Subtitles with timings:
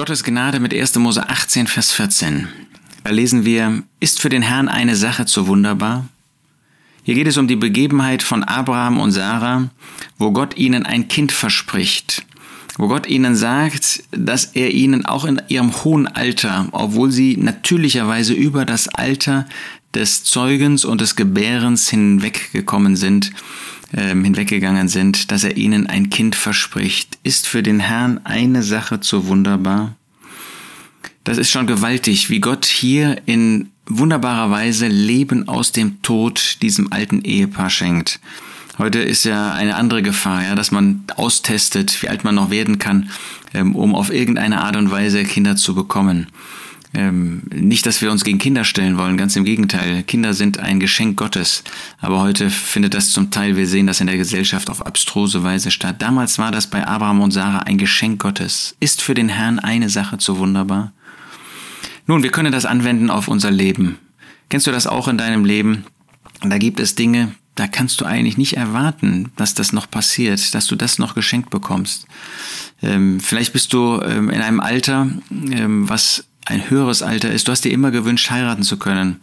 [0.00, 0.94] Gottes Gnade mit 1.
[0.96, 2.48] Mose 18, Vers 14.
[3.04, 6.08] Da lesen wir, ist für den Herrn eine Sache zu wunderbar?
[7.02, 9.68] Hier geht es um die Begebenheit von Abraham und Sarah,
[10.16, 12.24] wo Gott ihnen ein Kind verspricht,
[12.78, 18.32] wo Gott ihnen sagt, dass er ihnen auch in ihrem hohen Alter, obwohl sie natürlicherweise
[18.32, 19.46] über das Alter
[19.92, 23.32] des Zeugens und des Gebärens hinweggekommen sind,
[23.92, 27.18] äh, hinweggegangen sind, dass er ihnen ein Kind verspricht.
[27.22, 29.96] Ist für den Herrn eine Sache zu wunderbar?
[31.24, 36.92] Das ist schon gewaltig, wie Gott hier in wunderbarer Weise Leben aus dem Tod diesem
[36.92, 38.20] alten Ehepaar schenkt.
[38.78, 42.78] Heute ist ja eine andere Gefahr, ja, dass man austestet, wie alt man noch werden
[42.78, 43.10] kann,
[43.52, 46.28] ähm, um auf irgendeine Art und Weise Kinder zu bekommen.
[46.92, 50.02] Ähm, nicht, dass wir uns gegen Kinder stellen wollen, ganz im Gegenteil.
[50.02, 51.62] Kinder sind ein Geschenk Gottes.
[52.00, 55.70] Aber heute findet das zum Teil, wir sehen das in der Gesellschaft auf abstruse Weise
[55.70, 55.96] statt.
[56.00, 58.76] Damals war das bei Abraham und Sarah ein Geschenk Gottes.
[58.80, 60.92] Ist für den Herrn eine Sache zu wunderbar?
[62.06, 63.98] Nun, wir können das anwenden auf unser Leben.
[64.48, 65.84] Kennst du das auch in deinem Leben?
[66.42, 70.66] Da gibt es Dinge, da kannst du eigentlich nicht erwarten, dass das noch passiert, dass
[70.66, 72.06] du das noch geschenkt bekommst.
[72.82, 77.48] Ähm, vielleicht bist du ähm, in einem Alter, ähm, was ein höheres Alter ist.
[77.48, 79.20] Du hast dir immer gewünscht, heiraten zu können.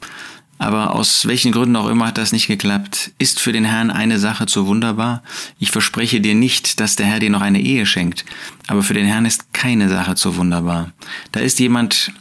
[0.60, 3.12] Aber aus welchen Gründen auch immer hat das nicht geklappt.
[3.20, 5.22] Ist für den Herrn eine Sache zu wunderbar?
[5.60, 8.26] Ich verspreche dir nicht, dass der Herr dir noch eine Ehe schenkt.
[8.66, 10.92] Aber für den Herrn ist keine Sache zu wunderbar.
[11.32, 12.12] Da ist jemand,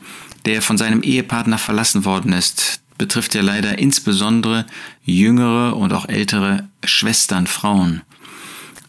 [0.44, 4.66] der von seinem Ehepartner verlassen worden ist, betrifft ja leider insbesondere
[5.04, 8.02] jüngere und auch ältere Schwestern, Frauen.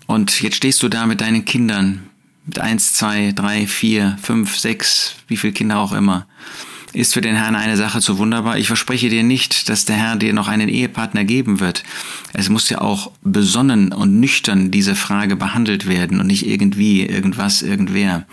[0.08, 2.07] Und jetzt stehst du da mit deinen Kindern,
[2.48, 6.26] mit eins, zwei, drei, vier, fünf, sechs, wie viele Kinder auch immer.
[6.94, 8.58] Ist für den Herrn eine Sache zu wunderbar?
[8.58, 11.84] Ich verspreche dir nicht, dass der Herr dir noch einen Ehepartner geben wird.
[12.34, 17.62] Es muss ja auch besonnen und nüchtern diese Frage behandelt werden und nicht irgendwie, irgendwas,
[17.62, 18.26] irgendwer.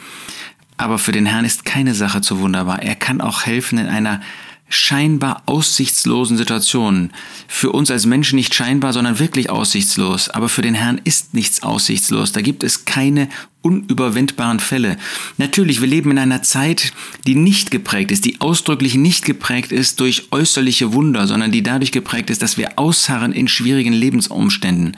[0.77, 2.83] Aber für den Herrn ist keine Sache zu wunderbar.
[2.83, 4.23] Er kann auch helfen in einer
[4.69, 7.11] scheinbar aussichtslosen Situation.
[7.49, 10.31] Für uns als Menschen nicht scheinbar, sondern wirklich aussichtslos.
[10.31, 12.33] Aber für den Herrn ist nichts aussichtslos.
[12.33, 13.29] Da gibt es keine
[13.65, 14.99] unüberwindbaren Fälle.
[15.39, 16.93] Natürlich, wir leben in einer Zeit,
[17.27, 21.93] die nicht geprägt ist, die ausdrücklich nicht geprägt ist durch äußerliche Wunder, sondern die dadurch
[21.93, 24.97] geprägt ist, dass wir ausharren in schwierigen Lebensumständen.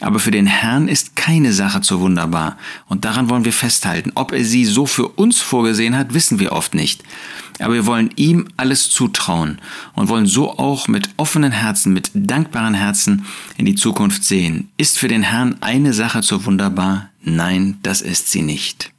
[0.00, 2.56] Aber für den Herrn ist keine Sache zu wunderbar.
[2.86, 4.12] Und daran wollen wir festhalten.
[4.14, 7.02] Ob er sie so für uns vorgesehen hat, wissen wir oft nicht.
[7.58, 9.58] Aber wir wollen ihm alles zutrauen
[9.94, 13.24] und wollen so auch mit offenen Herzen, mit dankbaren Herzen
[13.56, 14.68] in die Zukunft sehen.
[14.76, 17.10] Ist für den Herrn eine Sache zu wunderbar?
[17.28, 18.92] Nein, das ist sie nicht.